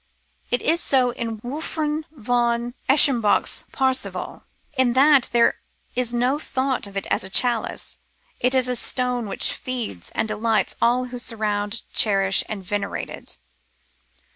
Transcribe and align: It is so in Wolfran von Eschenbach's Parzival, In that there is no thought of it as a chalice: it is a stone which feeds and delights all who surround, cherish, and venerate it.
It 0.49 0.63
is 0.63 0.81
so 0.81 1.11
in 1.11 1.37
Wolfran 1.41 2.05
von 2.11 2.73
Eschenbach's 2.89 3.65
Parzival, 3.71 4.45
In 4.75 4.93
that 4.93 5.29
there 5.31 5.59
is 5.95 6.11
no 6.11 6.39
thought 6.39 6.87
of 6.87 6.97
it 6.97 7.05
as 7.11 7.23
a 7.23 7.29
chalice: 7.29 7.99
it 8.39 8.55
is 8.55 8.67
a 8.67 8.75
stone 8.75 9.27
which 9.27 9.53
feeds 9.53 10.09
and 10.15 10.27
delights 10.27 10.75
all 10.81 11.09
who 11.13 11.19
surround, 11.19 11.83
cherish, 11.93 12.43
and 12.49 12.63
venerate 12.63 13.11
it. 13.11 13.37